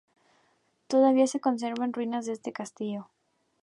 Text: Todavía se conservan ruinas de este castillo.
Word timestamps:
Todavía 0.87 1.27
se 1.27 1.39
conservan 1.39 1.93
ruinas 1.93 2.25
de 2.25 2.31
este 2.33 2.51
castillo. 2.51 3.07